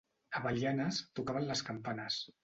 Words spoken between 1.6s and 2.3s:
campanes.